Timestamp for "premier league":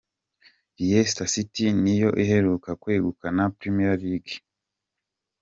3.59-4.35